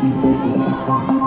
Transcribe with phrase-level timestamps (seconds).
[0.00, 1.17] 一辈子的爱